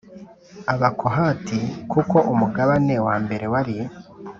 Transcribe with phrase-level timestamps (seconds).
[0.73, 1.57] Abakohati
[1.91, 3.75] kuko umugabane wa mbere wari